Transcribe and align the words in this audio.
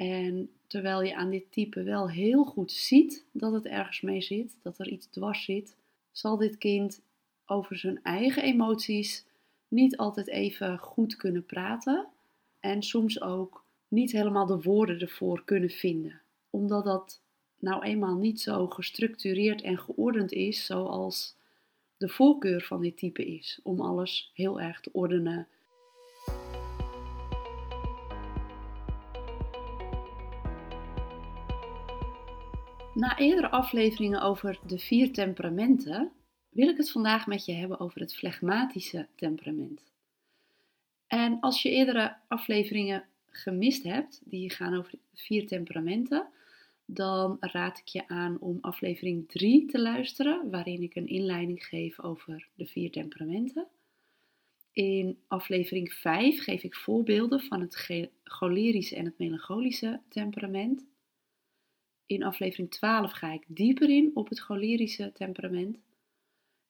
En 0.00 0.50
terwijl 0.66 1.02
je 1.02 1.14
aan 1.14 1.30
dit 1.30 1.52
type 1.52 1.82
wel 1.82 2.10
heel 2.10 2.44
goed 2.44 2.72
ziet 2.72 3.24
dat 3.32 3.52
het 3.52 3.66
ergens 3.66 4.00
mee 4.00 4.20
zit, 4.20 4.56
dat 4.62 4.78
er 4.78 4.88
iets 4.88 5.06
dwars 5.06 5.44
zit, 5.44 5.76
zal 6.12 6.36
dit 6.36 6.58
kind 6.58 7.02
over 7.46 7.76
zijn 7.76 8.00
eigen 8.02 8.42
emoties 8.42 9.24
niet 9.68 9.96
altijd 9.96 10.28
even 10.28 10.78
goed 10.78 11.16
kunnen 11.16 11.46
praten 11.46 12.06
en 12.60 12.82
soms 12.82 13.20
ook 13.20 13.64
niet 13.88 14.12
helemaal 14.12 14.46
de 14.46 14.62
woorden 14.62 15.00
ervoor 15.00 15.44
kunnen 15.44 15.70
vinden, 15.70 16.20
omdat 16.50 16.84
dat 16.84 17.20
nou 17.58 17.82
eenmaal 17.82 18.16
niet 18.16 18.40
zo 18.40 18.66
gestructureerd 18.66 19.62
en 19.62 19.78
geordend 19.78 20.32
is 20.32 20.66
zoals 20.66 21.36
de 21.96 22.08
voorkeur 22.08 22.62
van 22.62 22.80
dit 22.80 22.96
type 22.96 23.24
is, 23.24 23.60
om 23.62 23.80
alles 23.80 24.30
heel 24.34 24.60
erg 24.60 24.80
te 24.80 24.90
ordenen. 24.92 25.48
Na 33.00 33.18
eerdere 33.18 33.50
afleveringen 33.50 34.20
over 34.22 34.58
de 34.66 34.78
vier 34.78 35.12
temperamenten 35.12 36.12
wil 36.50 36.68
ik 36.68 36.76
het 36.76 36.90
vandaag 36.90 37.26
met 37.26 37.44
je 37.44 37.52
hebben 37.52 37.80
over 37.80 38.00
het 38.00 38.14
flegmatische 38.14 39.06
temperament. 39.14 39.82
En 41.06 41.40
als 41.40 41.62
je 41.62 41.70
eerdere 41.70 42.16
afleveringen 42.28 43.04
gemist 43.30 43.82
hebt, 43.82 44.20
die 44.24 44.50
gaan 44.50 44.74
over 44.74 44.92
vier 45.14 45.46
temperamenten, 45.46 46.26
dan 46.84 47.36
raad 47.40 47.78
ik 47.78 47.86
je 47.86 48.08
aan 48.08 48.38
om 48.40 48.58
aflevering 48.60 49.28
3 49.28 49.66
te 49.66 49.80
luisteren, 49.80 50.50
waarin 50.50 50.82
ik 50.82 50.94
een 50.94 51.08
inleiding 51.08 51.64
geef 51.64 52.00
over 52.00 52.48
de 52.54 52.66
vier 52.66 52.90
temperamenten. 52.90 53.66
In 54.72 55.18
aflevering 55.26 55.92
5 55.92 56.42
geef 56.42 56.62
ik 56.62 56.74
voorbeelden 56.74 57.40
van 57.40 57.60
het 57.60 57.90
cholerische 58.24 58.96
en 58.96 59.04
het 59.04 59.18
melancholische 59.18 60.00
temperament. 60.08 60.88
In 62.10 62.22
aflevering 62.22 62.70
12 62.70 63.12
ga 63.12 63.32
ik 63.32 63.44
dieper 63.46 63.90
in 63.90 64.10
op 64.14 64.28
het 64.28 64.40
cholerische 64.40 65.12
temperament. 65.12 65.78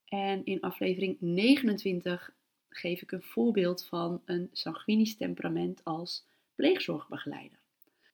En 0.05 0.45
in 0.45 0.59
aflevering 0.59 1.17
29 1.19 2.33
geef 2.69 3.01
ik 3.01 3.11
een 3.11 3.23
voorbeeld 3.23 3.85
van 3.85 4.21
een 4.25 4.49
sanguinisch 4.51 5.15
temperament 5.15 5.83
als 5.83 6.25
pleegzorgbegeleider. 6.55 7.57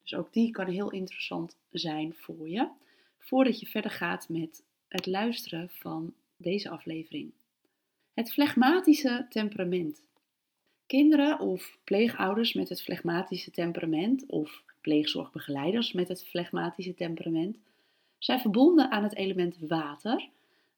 Dus 0.02 0.14
ook 0.14 0.34
die 0.34 0.52
kan 0.52 0.68
heel 0.68 0.92
interessant 0.92 1.58
zijn 1.72 2.14
voor 2.14 2.50
je, 2.50 2.70
voordat 3.20 3.60
je 3.60 3.66
verder 3.66 3.92
gaat 3.92 4.30
met 4.30 4.64
het 4.88 5.06
luisteren 5.06 5.70
van 5.70 6.14
deze 6.38 6.70
aflevering. 6.70 7.32
Het 8.14 8.32
flegmatische 8.32 9.26
temperament. 9.30 10.08
Kinderen 10.86 11.40
of 11.40 11.78
pleegouders 11.84 12.54
met 12.54 12.70
het 12.70 12.84
flegmatische 12.84 13.52
temperament 13.52 14.26
of 14.26 14.64
pleegzorgbegeleiders 14.88 15.92
met 15.92 16.08
het 16.08 16.24
flegmatische 16.26 16.94
temperament 16.94 17.58
zijn 18.18 18.40
verbonden 18.40 18.92
aan 18.92 19.04
het 19.04 19.16
element 19.16 19.58
water, 19.60 20.30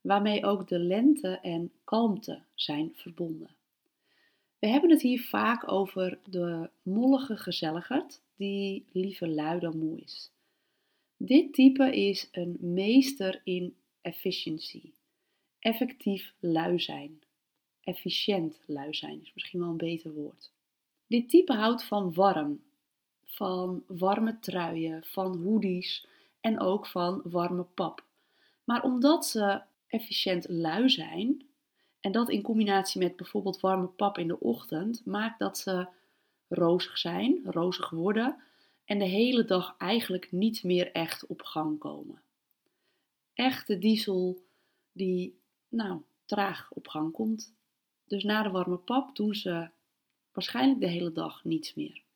waarmee 0.02 0.46
ook 0.46 0.68
de 0.68 0.80
lente 0.80 1.40
en 1.42 1.72
kalmte 1.84 2.42
zijn 2.54 2.92
verbonden. 2.96 3.50
We 4.60 4.68
hebben 4.68 4.90
het 4.90 5.02
hier 5.02 5.22
vaak 5.22 5.72
over 5.72 6.20
de 6.30 6.70
mollige 6.82 7.38
gezelligerd, 7.38 8.22
die 8.36 8.86
liever 8.92 9.28
lui 9.28 9.60
dan 9.60 9.78
moe 9.78 10.00
is. 10.02 10.32
Dit 11.18 11.54
type 11.54 11.96
is 11.96 12.30
een 12.32 12.58
meester 12.60 13.42
in 13.44 13.76
efficiency, 14.02 14.92
effectief 15.60 16.34
lui 16.40 16.80
zijn. 16.80 17.22
Efficiënt 17.84 18.60
lui 18.66 18.94
zijn 18.94 19.22
is 19.22 19.32
misschien 19.34 19.60
wel 19.60 19.70
een 19.70 19.78
beter 19.78 20.14
woord. 20.14 20.52
Dit 21.08 21.30
type 21.30 21.54
houdt 21.54 21.84
van 21.84 22.14
warm, 22.14 22.62
van 23.30 23.84
warme 23.88 24.40
truien, 24.40 25.04
van 25.04 25.38
hoodies 25.38 26.08
en 26.42 26.60
ook 26.60 26.88
van 26.88 27.22
warme 27.24 27.64
pap. 27.64 28.04
Maar 28.64 28.84
omdat 28.84 29.26
ze 29.26 29.62
efficiënt 29.88 30.46
lui 30.50 30.90
zijn, 30.90 31.48
en 32.00 32.12
dat 32.12 32.30
in 32.30 32.42
combinatie 32.42 33.02
met 33.02 33.16
bijvoorbeeld 33.16 33.60
warme 33.60 33.88
pap 33.88 34.18
in 34.18 34.28
de 34.28 34.40
ochtend, 34.40 35.06
maakt 35.06 35.40
dat 35.40 35.58
ze 35.58 35.88
rozig 36.48 36.98
zijn, 36.98 37.40
rozig 37.44 37.90
worden 37.90 38.38
en 38.86 39.00
de 39.00 39.06
hele 39.06 39.46
dag 39.46 39.76
eigenlijk 39.78 40.32
niet 40.32 40.64
meer 40.64 40.92
echt 40.92 41.26
op 41.26 41.42
gang 41.42 41.80
komen. 41.80 42.22
Echte 43.34 43.78
diesel 43.78 44.44
die, 44.92 45.40
nou, 45.68 46.02
traag 46.26 46.72
op 46.72 46.88
gang 46.88 47.12
komt. 47.12 47.54
Dus 48.08 48.24
na 48.24 48.44
de 48.44 48.50
warme 48.50 48.78
pap 48.78 49.16
doen 49.16 49.36
ze 49.36 49.70
waarschijnlijk 50.32 50.80
de 50.80 50.88
hele 50.88 51.12
dag 51.12 51.44
niets 51.44 51.74
meer. 51.74 52.08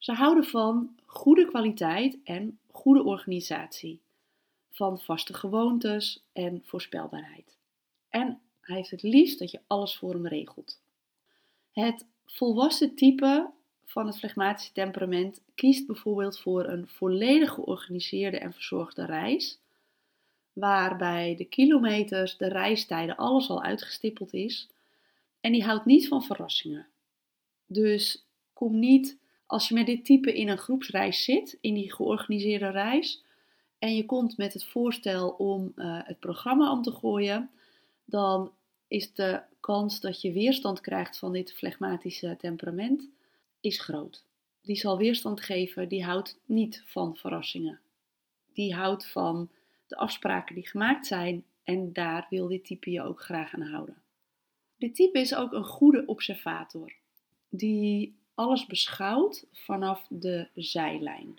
Ze 0.00 0.12
houden 0.12 0.44
van 0.44 0.96
goede 1.06 1.46
kwaliteit 1.46 2.18
en 2.24 2.58
goede 2.70 3.02
organisatie, 3.02 4.00
van 4.70 5.00
vaste 5.00 5.34
gewoontes 5.34 6.24
en 6.32 6.62
voorspelbaarheid. 6.64 7.56
En 8.08 8.40
hij 8.60 8.76
heeft 8.76 8.90
het 8.90 9.02
liefst 9.02 9.38
dat 9.38 9.50
je 9.50 9.60
alles 9.66 9.96
voor 9.96 10.12
hem 10.12 10.26
regelt. 10.26 10.80
Het 11.72 12.06
volwassen 12.26 12.94
type 12.94 13.50
van 13.84 14.06
het 14.06 14.18
flegmatische 14.18 14.72
temperament 14.72 15.40
kiest 15.54 15.86
bijvoorbeeld 15.86 16.38
voor 16.38 16.68
een 16.68 16.88
volledig 16.88 17.52
georganiseerde 17.52 18.38
en 18.38 18.52
verzorgde 18.52 19.04
reis, 19.04 19.58
waarbij 20.52 21.36
de 21.36 21.44
kilometers, 21.44 22.36
de 22.36 22.48
reistijden, 22.48 23.16
alles 23.16 23.48
al 23.48 23.62
uitgestippeld 23.62 24.32
is. 24.32 24.68
En 25.40 25.52
die 25.52 25.64
houdt 25.64 25.84
niet 25.84 26.08
van 26.08 26.22
verrassingen. 26.22 26.86
Dus 27.66 28.24
kom 28.52 28.78
niet 28.78 29.19
als 29.50 29.68
je 29.68 29.74
met 29.74 29.86
dit 29.86 30.04
type 30.04 30.34
in 30.34 30.48
een 30.48 30.58
groepsreis 30.58 31.24
zit, 31.24 31.58
in 31.60 31.74
die 31.74 31.92
georganiseerde 31.92 32.70
reis, 32.70 33.24
en 33.78 33.96
je 33.96 34.04
komt 34.04 34.36
met 34.36 34.52
het 34.52 34.64
voorstel 34.64 35.30
om 35.30 35.72
uh, 35.76 36.00
het 36.04 36.18
programma 36.18 36.72
om 36.72 36.82
te 36.82 36.92
gooien, 36.92 37.50
dan 38.04 38.52
is 38.88 39.14
de 39.14 39.42
kans 39.60 40.00
dat 40.00 40.20
je 40.20 40.32
weerstand 40.32 40.80
krijgt 40.80 41.18
van 41.18 41.32
dit 41.32 41.52
flegmatische 41.52 42.36
temperament 42.38 43.08
is 43.60 43.80
groot. 43.80 44.24
Die 44.62 44.76
zal 44.76 44.98
weerstand 44.98 45.40
geven, 45.40 45.88
die 45.88 46.04
houdt 46.04 46.40
niet 46.44 46.82
van 46.86 47.16
verrassingen. 47.16 47.80
Die 48.52 48.74
houdt 48.74 49.06
van 49.06 49.50
de 49.86 49.96
afspraken 49.96 50.54
die 50.54 50.68
gemaakt 50.68 51.06
zijn 51.06 51.44
en 51.64 51.92
daar 51.92 52.26
wil 52.28 52.48
dit 52.48 52.64
type 52.64 52.90
je 52.90 53.02
ook 53.02 53.20
graag 53.20 53.54
aan 53.54 53.62
houden. 53.62 54.02
Dit 54.76 54.94
type 54.94 55.18
is 55.18 55.34
ook 55.34 55.52
een 55.52 55.64
goede 55.64 56.06
observator, 56.06 56.92
die 57.48 58.18
alles 58.40 58.66
beschouwt 58.66 59.46
vanaf 59.52 60.06
de 60.08 60.48
zijlijn. 60.54 61.38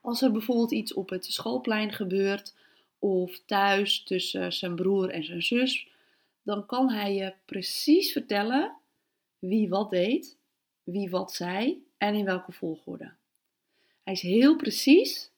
Als 0.00 0.22
er 0.22 0.32
bijvoorbeeld 0.32 0.72
iets 0.72 0.94
op 0.94 1.08
het 1.08 1.24
schoolplein 1.24 1.92
gebeurt 1.92 2.54
of 2.98 3.40
thuis 3.44 4.02
tussen 4.02 4.52
zijn 4.52 4.74
broer 4.74 5.10
en 5.10 5.24
zijn 5.24 5.42
zus, 5.42 5.88
dan 6.42 6.66
kan 6.66 6.90
hij 6.90 7.14
je 7.14 7.34
precies 7.44 8.12
vertellen 8.12 8.72
wie 9.38 9.68
wat 9.68 9.90
deed, 9.90 10.36
wie 10.82 11.10
wat 11.10 11.32
zei 11.32 11.84
en 11.98 12.14
in 12.14 12.24
welke 12.24 12.52
volgorde. 12.52 13.12
Hij 14.02 14.12
is 14.12 14.22
heel 14.22 14.56
precies 14.56 15.30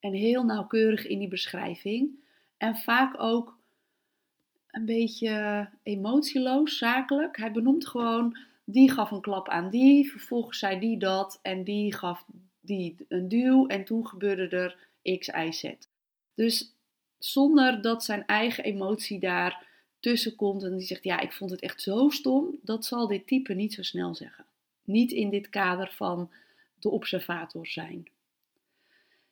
en 0.00 0.12
heel 0.12 0.44
nauwkeurig 0.44 1.06
in 1.06 1.18
die 1.18 1.28
beschrijving 1.28 2.10
en 2.56 2.76
vaak 2.76 3.22
ook 3.22 3.56
een 4.70 4.84
beetje 4.84 5.68
emotieloos, 5.82 6.78
zakelijk. 6.78 7.36
Hij 7.36 7.52
benoemt 7.52 7.86
gewoon, 7.86 8.36
die 8.72 8.90
gaf 8.90 9.10
een 9.10 9.20
klap 9.20 9.48
aan 9.48 9.70
die, 9.70 10.10
vervolgens 10.10 10.58
zei 10.58 10.78
die 10.78 10.98
dat 10.98 11.38
en 11.42 11.64
die 11.64 11.94
gaf 11.94 12.24
die 12.60 12.96
een 13.08 13.28
duw 13.28 13.66
en 13.66 13.84
toen 13.84 14.06
gebeurde 14.06 14.56
er 14.56 14.76
X, 15.18 15.28
Y, 15.28 15.50
Z. 15.50 15.72
Dus 16.34 16.74
zonder 17.18 17.82
dat 17.82 18.04
zijn 18.04 18.26
eigen 18.26 18.64
emotie 18.64 19.18
daar 19.18 19.66
tussen 20.00 20.36
komt 20.36 20.62
en 20.62 20.76
die 20.76 20.86
zegt: 20.86 21.04
Ja, 21.04 21.20
ik 21.20 21.32
vond 21.32 21.50
het 21.50 21.60
echt 21.60 21.82
zo 21.82 22.08
stom, 22.08 22.58
dat 22.62 22.84
zal 22.84 23.06
dit 23.06 23.26
type 23.26 23.54
niet 23.54 23.74
zo 23.74 23.82
snel 23.82 24.14
zeggen. 24.14 24.44
Niet 24.84 25.12
in 25.12 25.30
dit 25.30 25.48
kader 25.48 25.92
van 25.92 26.30
de 26.78 26.88
observator 26.88 27.66
zijn. 27.66 28.08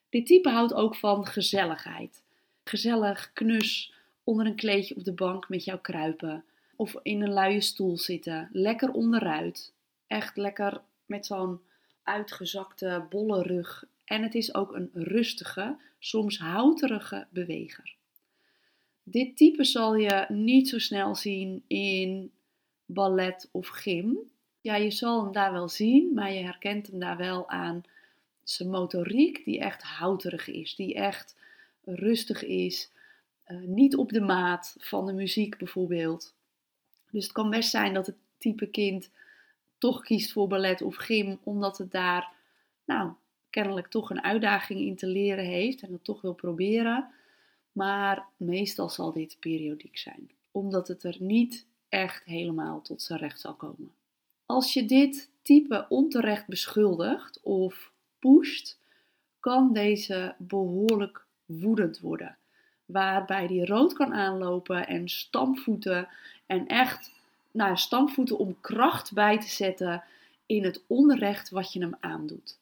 Dit 0.09 0.27
type 0.27 0.49
houdt 0.49 0.75
ook 0.75 0.97
van 0.97 1.27
gezelligheid. 1.27 2.23
Gezellig, 2.65 3.31
knus, 3.33 3.93
onder 4.25 4.47
een 4.47 4.57
kleedje 4.57 4.97
op 4.97 5.05
de 5.05 5.13
bank 5.13 5.49
met 5.49 5.65
jou 5.65 5.81
kruipen. 5.81 6.45
Of 6.81 6.97
in 7.03 7.23
een 7.23 7.33
luie 7.33 7.61
stoel 7.61 7.99
zitten. 7.99 8.49
Lekker 8.53 8.91
onderuit. 8.91 9.73
Echt 10.07 10.37
lekker 10.37 10.81
met 11.07 11.27
zo'n 11.27 11.61
uitgezakte 12.03 13.07
bolle 13.11 13.43
rug. 13.43 13.85
En 14.05 14.23
het 14.23 14.35
is 14.35 14.55
ook 14.55 14.75
een 14.75 14.91
rustige, 14.93 15.77
soms 15.99 16.39
houterige 16.39 17.27
beweger. 17.31 17.95
Dit 19.03 19.37
type 19.37 19.65
zal 19.65 19.95
je 19.95 20.25
niet 20.29 20.69
zo 20.69 20.79
snel 20.79 21.15
zien 21.15 21.65
in 21.67 22.31
ballet 22.87 23.49
of 23.53 23.69
gym. 23.69 24.19
Ja, 24.61 24.77
je 24.77 24.91
zal 24.91 25.25
hem 25.25 25.33
daar 25.33 25.53
wel 25.53 25.69
zien, 25.69 26.15
maar 26.15 26.33
je 26.33 26.45
herkent 26.45 26.87
hem 26.87 26.99
daar 26.99 27.17
wel 27.17 27.49
aan 27.49 27.83
zijn 28.43 28.71
motoriek, 28.71 29.45
die 29.45 29.61
echt 29.61 29.83
houterig 29.83 30.49
is, 30.49 30.75
die 30.75 30.95
echt 30.95 31.37
rustig 31.85 32.45
is, 32.45 32.91
uh, 33.47 33.61
niet 33.61 33.97
op 33.97 34.13
de 34.13 34.21
maat 34.21 34.77
van 34.79 35.07
de 35.07 35.13
muziek 35.13 35.59
bijvoorbeeld. 35.59 36.39
Dus 37.11 37.25
het 37.25 37.33
kan 37.33 37.51
best 37.51 37.71
zijn 37.71 37.95
dat 37.95 38.07
het 38.07 38.17
type 38.39 38.67
kind 38.67 39.11
toch 39.79 40.03
kiest 40.03 40.33
voor 40.33 40.49
ballet 40.49 40.83
of 40.83 40.97
gym, 40.97 41.39
omdat 41.43 41.79
het 41.79 41.91
daar 41.91 42.33
nou, 42.85 43.13
kennelijk 43.51 43.87
toch 43.87 44.11
een 44.11 44.23
uitdaging 44.23 44.81
in 44.81 44.97
te 44.97 45.07
leren 45.07 45.45
heeft 45.45 45.83
en 45.83 45.91
dat 45.91 46.05
toch 46.05 46.21
wil 46.21 46.35
proberen. 46.35 47.09
Maar 47.73 48.27
meestal 48.37 48.89
zal 48.89 49.13
dit 49.13 49.37
periodiek 49.41 49.99
zijn, 49.99 50.31
omdat 50.51 50.89
het 50.89 51.03
er 51.03 51.17
niet 51.19 51.67
echt 51.89 52.25
helemaal 52.25 52.83
tot 52.83 53.03
zijn 53.03 53.19
recht 53.19 53.41
zal 53.41 53.55
komen. 53.55 53.93
Als 54.47 54.73
je 54.73 54.85
dit 54.85 55.31
type 55.43 55.87
onterecht 55.89 56.47
beschuldigt 56.47 57.41
of 57.43 57.93
pusht, 58.19 58.79
kan 59.41 59.73
deze 59.73 60.35
behoorlijk 60.39 61.27
woedend 61.45 62.01
worden. 62.01 62.37
Waarbij 62.93 63.47
die 63.47 63.67
rood 63.67 63.93
kan 63.93 64.15
aanlopen 64.15 64.87
en 64.87 65.09
stampvoeten 65.09 66.09
en 66.47 66.67
echt 66.67 67.13
nou, 67.51 67.77
stampvoeten 67.77 68.39
om 68.39 68.61
kracht 68.61 69.13
bij 69.13 69.41
te 69.41 69.49
zetten 69.49 70.03
in 70.47 70.65
het 70.65 70.83
onrecht 70.87 71.51
wat 71.51 71.73
je 71.73 71.81
hem 71.81 71.97
aandoet. 72.01 72.59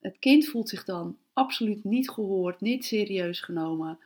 Het 0.00 0.18
kind 0.18 0.46
voelt 0.46 0.68
zich 0.68 0.84
dan 0.84 1.16
absoluut 1.32 1.84
niet 1.84 2.10
gehoord, 2.10 2.60
niet 2.60 2.84
serieus 2.84 3.40
genomen 3.40 3.98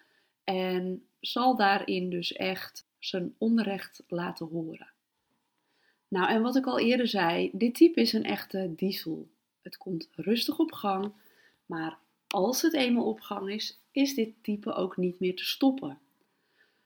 en 0.45 1.05
zal 1.21 1.57
daarin 1.57 2.11
dus 2.11 2.33
echt 2.33 2.85
zijn 2.99 3.35
onrecht 3.39 4.03
laten 4.09 4.47
horen. 4.47 4.89
Nou, 6.09 6.29
en 6.29 6.43
wat 6.43 6.57
ik 6.57 6.67
al 6.67 6.79
eerder 6.79 7.09
zei, 7.09 7.51
dit 7.53 7.75
type 7.75 8.01
is 8.01 8.13
een 8.13 8.25
echte 8.25 8.73
diesel. 8.77 9.29
Het 9.63 9.77
komt 9.77 10.09
rustig 10.15 10.59
op 10.59 10.73
gang, 10.73 11.13
maar 11.67 11.99
als 12.27 12.63
het 12.63 12.75
eenmaal 12.75 13.05
op 13.05 13.21
gang 13.21 13.51
is, 13.51 13.80
is 13.93 14.15
dit 14.15 14.33
type 14.43 14.73
ook 14.73 14.97
niet 14.97 15.21
meer 15.21 15.37
te 15.37 15.45
stoppen. 15.45 15.99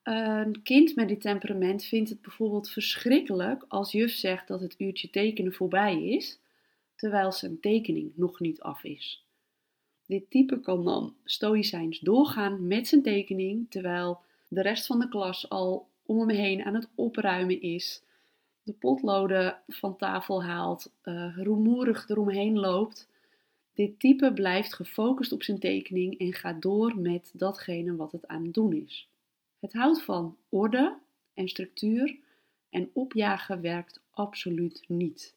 Een 0.03 0.63
kind 0.63 0.95
met 0.95 1.09
dit 1.09 1.21
temperament 1.21 1.85
vindt 1.85 2.11
het 2.11 2.23
bijvoorbeeld 2.23 2.71
verschrikkelijk 2.71 3.65
als 3.69 3.93
juf 3.93 4.13
zegt 4.13 4.49
dat 4.49 4.61
het 4.61 4.75
uurtje 4.79 5.11
tekenen 5.11 5.53
voorbij 5.53 6.03
is, 6.03 6.41
terwijl 6.97 7.33
zijn 7.33 7.61
tekening 7.61 8.13
nog 8.17 8.41
niet 8.41 8.61
af 8.61 8.85
is. 8.85 9.25
Dit 10.07 10.31
type 10.31 10.61
kan 10.61 10.85
dan 10.85 11.15
stoïcijns 11.25 12.01
doorgaan 12.01 12.67
met 12.67 12.89
zijn 12.89 13.03
tekening, 13.03 13.71
terwijl 13.71 14.21
de 14.49 14.63
rest 14.63 14.87
van 14.87 14.99
de 14.99 15.09
klas 15.09 15.49
al 15.49 15.89
om 16.07 16.19
hem 16.19 16.29
heen 16.29 16.65
aan 16.65 16.75
het 16.75 16.89
opruimen 16.95 17.61
is, 17.61 18.03
de 18.63 18.73
potloden 18.73 19.59
van 19.69 19.97
tafel 19.97 20.45
haalt, 20.45 20.93
uh, 21.05 21.37
rumoerig 21.37 22.09
eromheen 22.09 22.59
loopt. 22.59 23.09
Dit 23.75 24.01
type 24.01 24.33
blijft 24.33 24.75
gefocust 24.75 25.33
op 25.33 25.43
zijn 25.43 25.59
tekening 25.59 26.19
en 26.19 26.33
gaat 26.33 26.63
door 26.63 26.99
met 26.99 27.31
datgene 27.33 27.97
wat 27.97 28.13
het 28.13 28.27
aan 28.27 28.45
het 28.45 28.55
doen 28.55 28.73
is. 28.73 29.09
Het 29.59 29.73
houdt 29.73 30.03
van 30.03 30.37
orde 30.49 30.97
en 31.35 31.49
structuur 31.49 32.17
en 32.71 32.91
opjagen 32.93 33.61
werkt 33.61 34.01
absoluut 34.11 34.85
niet. 34.87 35.35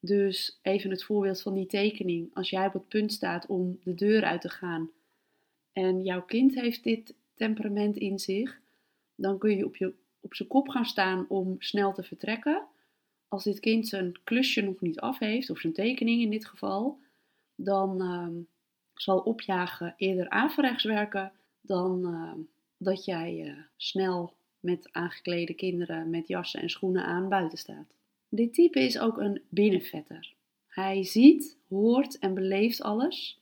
Dus 0.00 0.58
even 0.62 0.90
het 0.90 1.04
voorbeeld 1.04 1.42
van 1.42 1.54
die 1.54 1.66
tekening. 1.66 2.30
Als 2.34 2.50
jij 2.50 2.66
op 2.66 2.72
het 2.72 2.88
punt 2.88 3.12
staat 3.12 3.46
om 3.46 3.78
de 3.82 3.94
deur 3.94 4.24
uit 4.24 4.40
te 4.40 4.48
gaan 4.48 4.90
en 5.72 6.02
jouw 6.02 6.22
kind 6.22 6.54
heeft 6.54 6.84
dit 6.84 7.14
temperament 7.34 7.96
in 7.96 8.18
zich, 8.18 8.60
dan 9.14 9.38
kun 9.38 9.56
je 9.56 9.64
op, 9.64 9.76
je, 9.76 9.92
op 10.20 10.34
zijn 10.34 10.48
kop 10.48 10.68
gaan 10.68 10.84
staan 10.84 11.26
om 11.28 11.56
snel 11.58 11.92
te 11.92 12.02
vertrekken. 12.02 12.62
Als 13.28 13.44
dit 13.44 13.60
kind 13.60 13.88
zijn 13.88 14.18
klusje 14.24 14.60
nog 14.60 14.80
niet 14.80 15.00
af 15.00 15.18
heeft, 15.18 15.50
of 15.50 15.58
zijn 15.58 15.72
tekening 15.72 16.22
in 16.22 16.30
dit 16.30 16.46
geval, 16.46 16.98
dan 17.56 18.02
uh, 18.02 18.44
zal 18.94 19.18
opjagen 19.18 19.94
eerder 19.96 20.28
averechts 20.28 20.84
werken 20.84 21.32
dan 21.60 22.06
uh, 22.06 22.44
dat 22.76 23.04
jij 23.04 23.44
uh, 23.46 23.58
snel 23.76 24.36
met 24.60 24.88
aangeklede 24.92 25.54
kinderen 25.54 26.10
met 26.10 26.28
jassen 26.28 26.60
en 26.60 26.70
schoenen 26.70 27.04
aan 27.04 27.28
buiten 27.28 27.58
staat. 27.58 27.94
Dit 28.28 28.54
type 28.54 28.80
is 28.80 28.98
ook 28.98 29.18
een 29.18 29.42
binnenvetter. 29.48 30.34
Hij 30.66 31.04
ziet, 31.04 31.58
hoort 31.68 32.18
en 32.18 32.34
beleeft 32.34 32.82
alles, 32.82 33.40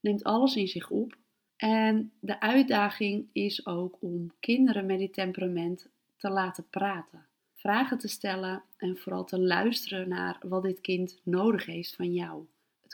neemt 0.00 0.24
alles 0.24 0.56
in 0.56 0.68
zich 0.68 0.90
op. 0.90 1.16
En 1.56 2.12
de 2.20 2.40
uitdaging 2.40 3.28
is 3.32 3.66
ook 3.66 3.96
om 4.00 4.32
kinderen 4.40 4.86
met 4.86 4.98
dit 4.98 5.12
temperament 5.12 5.88
te 6.16 6.30
laten 6.30 6.68
praten, 6.70 7.26
vragen 7.54 7.98
te 7.98 8.08
stellen 8.08 8.62
en 8.76 8.96
vooral 8.96 9.24
te 9.24 9.38
luisteren 9.38 10.08
naar 10.08 10.38
wat 10.48 10.62
dit 10.62 10.80
kind 10.80 11.20
nodig 11.22 11.66
heeft 11.66 11.94
van 11.94 12.12
jou. 12.12 12.44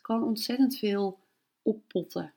Kan 0.00 0.22
ontzettend 0.22 0.78
veel 0.78 1.18
oppotten. 1.62 2.32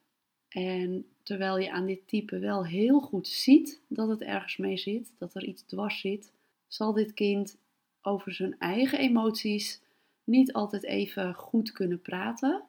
En 0.50 1.06
terwijl 1.24 1.58
je 1.58 1.72
aan 1.72 1.86
dit 1.86 2.08
type 2.08 2.40
wel 2.40 2.66
heel 2.66 3.00
goed 3.00 3.28
ziet 3.28 3.82
dat 3.88 4.10
het 4.10 4.22
ergens 4.22 4.58
mee 4.58 4.78
zit, 4.78 5.14
dat 5.18 5.36
er 5.36 5.46
iets 5.46 5.62
dwars 5.62 6.00
zit, 6.00 6.32
zal 6.68 6.94
dit 6.94 7.14
kind 7.14 7.58
over 8.02 8.34
zijn 8.34 8.56
eigen 8.60 9.00
emoties 9.00 9.82
niet 10.24 10.54
altijd 10.54 10.84
even 10.84 11.34
goed 11.34 11.72
kunnen 11.72 12.02
praten 12.02 12.64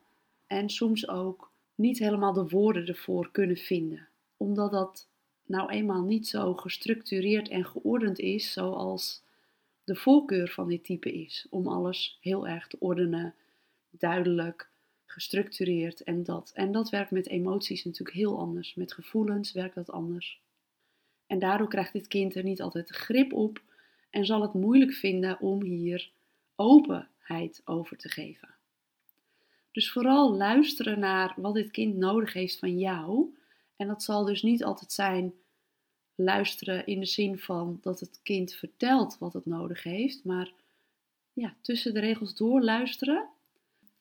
en 0.47 0.71
soms 0.71 1.09
ook 1.09 1.53
niet 1.75 1.99
helemaal 1.99 2.33
de 2.33 2.49
woorden 2.49 2.87
ervoor 2.87 3.31
kunnen 3.31 3.57
vinden, 3.57 4.09
omdat 4.37 4.71
dat 4.71 5.09
nou 5.47 5.71
eenmaal 5.71 6.03
niet 6.03 6.29
zo 6.29 6.55
gestructureerd 6.55 7.49
en 7.49 7.65
geordend 7.65 8.19
is 8.19 8.53
zoals 8.53 9.23
de 9.85 9.97
voorkeur 9.97 10.49
van 10.49 10.69
dit 10.69 10.85
type 10.85 11.13
is, 11.13 11.47
om 11.51 11.69
alles 11.69 12.19
heel 12.21 12.49
erg 12.49 12.67
te 12.67 12.77
ordenen, 12.81 13.35
duidelijk, 13.91 14.71
gestructureerd 15.07 16.03
en 16.03 16.23
dat. 16.23 16.51
En 16.55 16.73
dat 16.73 16.91
werkt 16.91 17.11
met 17.11 17.29
emoties 17.29 17.85
natuurlijk 17.85 18.17
heel 18.17 18.39
anders. 18.39 18.75
Met 18.75 18.93
gevoelens 18.93 19.53
werkt 19.53 19.75
dat 19.75 19.91
anders. 19.91 20.43
En 21.27 21.39
daardoor 21.39 21.69
krijgt 21.69 21.93
dit 21.93 22.09
kind 22.09 22.35
er 22.35 22.43
niet 22.43 22.63
altijd 22.63 22.91
grip 22.91 23.33
op 23.33 23.63
en 24.11 24.27
zal 24.27 24.43
het 24.43 24.55
moeilijk 24.55 24.93
vinden 24.93 25.41
om 25.41 25.63
hier 25.63 26.11
openheid 26.57 27.63
over 27.65 27.97
te 27.97 28.09
geven. 28.09 28.55
Dus 29.73 29.93
vooral 29.93 30.35
luisteren 30.35 30.99
naar 30.99 31.35
wat 31.37 31.55
dit 31.55 31.71
kind 31.71 31.97
nodig 31.97 32.33
heeft 32.33 32.59
van 32.59 32.79
jou. 32.79 33.37
En 33.77 33.87
dat 33.87 34.03
zal 34.03 34.25
dus 34.25 34.43
niet 34.43 34.65
altijd 34.65 34.93
zijn 34.93 35.35
luisteren 36.15 36.87
in 36.87 37.01
de 37.01 37.07
zin 37.07 37.39
van 37.39 37.79
dat 37.81 38.01
het 38.01 38.21
kind 38.23 38.55
vertelt 38.55 39.19
wat 39.19 39.33
het 39.33 39.47
nodig 39.47 39.83
heeft, 39.83 40.25
maar 40.25 40.53
ja, 41.33 41.57
tussen 41.61 41.95
de 41.95 42.01
regels 42.01 42.35
door 42.35 42.63
luisteren. 42.63 43.29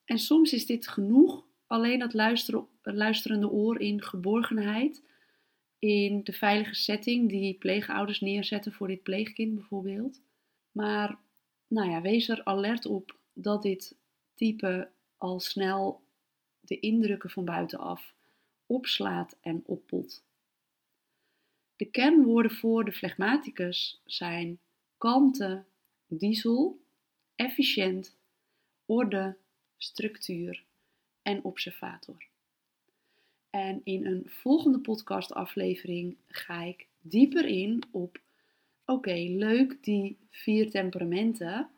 En 0.06 0.20
soms 0.20 0.54
is 0.54 0.66
dit 0.66 0.88
genoeg, 0.88 1.46
alleen 1.68 2.00
dat 2.00 2.14
luisteren, 2.14 2.68
luisterende 2.82 3.50
oor 3.50 3.80
in 3.80 4.02
geborgenheid, 4.02 5.04
in 5.80 6.24
de 6.24 6.34
veilige 6.34 6.76
setting 6.76 7.30
die 7.30 7.54
pleegouders 7.54 8.20
neerzetten 8.20 8.74
voor 8.74 8.88
dit 8.88 9.04
pleegkind 9.04 9.56
bijvoorbeeld. 9.56 10.22
Maar 10.72 11.20
nou 11.68 11.90
ja, 11.90 12.02
wees 12.02 12.30
er 12.30 12.44
alert 12.44 12.86
op 12.86 13.18
dat 13.34 13.62
dit 13.62 13.98
type 14.36 14.92
al 15.18 15.40
snel 15.40 16.04
de 16.60 16.80
indrukken 16.80 17.30
van 17.30 17.46
buitenaf 17.46 18.14
opslaat 18.66 19.38
en 19.42 19.64
oppot. 19.66 20.24
De 21.76 21.86
kernwoorden 21.86 22.52
voor 22.52 22.86
de 22.86 22.92
flegmaticus 22.92 24.02
zijn 24.06 24.60
kalmte, 24.98 25.64
diesel, 26.08 26.82
efficiënt, 27.36 28.18
orde, 28.86 29.38
structuur 29.84 30.64
en 31.22 31.44
observator. 31.44 32.26
En 33.50 33.82
in 33.84 34.06
een 34.06 34.24
volgende 34.26 34.80
podcastaflevering 34.80 36.16
ga 36.28 36.62
ik 36.62 36.88
dieper 37.02 37.46
in 37.46 37.84
op: 37.92 38.20
oké, 38.86 39.14
leuk 39.14 39.84
die 39.84 40.18
vier 40.30 40.70
temperamenten, 40.70 41.70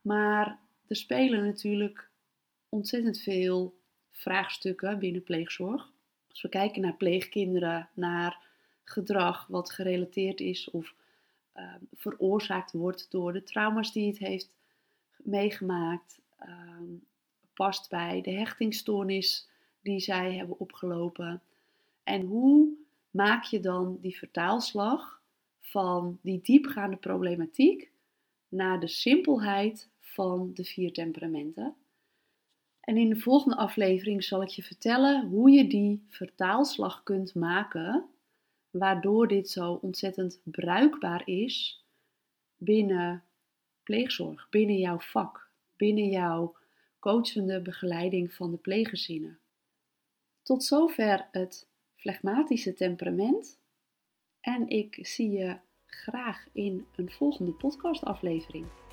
maar 0.00 0.58
er 0.86 0.96
spelen 0.96 1.44
natuurlijk 1.44 2.08
ontzettend 2.68 3.18
veel 3.18 3.74
vraagstukken 4.10 4.98
binnen 4.98 5.22
pleegzorg. 5.22 5.92
Als 6.28 6.42
we 6.42 6.48
kijken 6.48 6.82
naar 6.82 6.96
pleegkinderen, 6.96 7.88
naar 7.94 8.38
gedrag 8.84 9.46
wat 9.46 9.70
gerelateerd 9.70 10.40
is 10.40 10.70
of 10.70 10.94
uh, 11.56 11.74
veroorzaakt 11.92 12.72
wordt 12.72 13.10
door 13.10 13.32
de 13.32 13.42
trauma's 13.42 13.92
die 13.92 14.06
het 14.06 14.18
heeft 14.18 14.54
meegemaakt, 15.16 16.20
uh, 16.48 16.98
past 17.54 17.90
bij 17.90 18.20
de 18.20 18.30
hechtingstoornis 18.30 19.48
die 19.82 20.00
zij 20.00 20.34
hebben 20.34 20.58
opgelopen. 20.58 21.42
En 22.02 22.20
hoe 22.20 22.68
maak 23.10 23.44
je 23.44 23.60
dan 23.60 23.98
die 24.00 24.18
vertaalslag 24.18 25.22
van 25.60 26.18
die 26.22 26.40
diepgaande 26.42 26.96
problematiek 26.96 27.90
naar 28.48 28.80
de 28.80 28.88
simpelheid 28.88 29.88
van 29.98 30.50
de 30.54 30.64
vier 30.64 30.92
temperamenten? 30.92 31.74
En 32.80 32.96
in 32.96 33.08
de 33.08 33.16
volgende 33.16 33.56
aflevering 33.56 34.24
zal 34.24 34.42
ik 34.42 34.48
je 34.48 34.62
vertellen 34.62 35.26
hoe 35.26 35.50
je 35.50 35.66
die 35.66 36.04
vertaalslag 36.08 37.02
kunt 37.02 37.34
maken, 37.34 38.04
waardoor 38.70 39.28
dit 39.28 39.50
zo 39.50 39.72
ontzettend 39.72 40.40
bruikbaar 40.44 41.22
is 41.28 41.84
binnen 42.56 43.22
pleegzorg, 43.82 44.48
binnen 44.50 44.78
jouw 44.78 44.98
vak, 44.98 45.50
binnen 45.76 46.08
jouw 46.08 46.56
coachende 46.98 47.62
begeleiding 47.62 48.32
van 48.32 48.50
de 48.50 48.56
pleeggezinnen. 48.56 49.38
Tot 50.42 50.64
zover 50.64 51.28
het 51.30 51.68
flegmatische 51.96 52.74
temperament 52.74 53.58
en 54.40 54.68
ik 54.68 54.98
zie 55.00 55.30
je 55.30 55.58
graag 55.86 56.46
in 56.52 56.86
een 56.96 57.10
volgende 57.10 57.52
podcastaflevering. 57.52 58.83